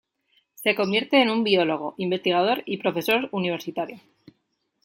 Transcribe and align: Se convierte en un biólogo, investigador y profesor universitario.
Se 0.55 0.73
convierte 0.73 1.21
en 1.21 1.29
un 1.29 1.43
biólogo, 1.43 1.93
investigador 1.97 2.63
y 2.65 2.77
profesor 2.77 3.29
universitario. 3.31 3.99